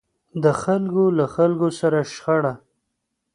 د 0.43 0.45
خلکو 0.61 1.03
له 1.17 1.25
خلکو 1.35 1.67
سره 1.79 1.99
شخړه. 2.13 2.53